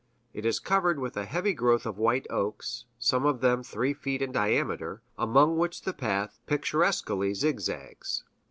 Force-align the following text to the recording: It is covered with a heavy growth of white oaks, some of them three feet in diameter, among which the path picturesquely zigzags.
It 0.33 0.47
is 0.47 0.57
covered 0.59 0.97
with 0.97 1.15
a 1.15 1.25
heavy 1.25 1.53
growth 1.53 1.85
of 1.85 1.99
white 1.99 2.25
oaks, 2.31 2.85
some 2.97 3.23
of 3.23 3.41
them 3.41 3.61
three 3.61 3.93
feet 3.93 4.23
in 4.23 4.31
diameter, 4.31 5.03
among 5.15 5.59
which 5.59 5.83
the 5.83 5.93
path 5.93 6.39
picturesquely 6.47 7.35
zigzags. 7.35 8.23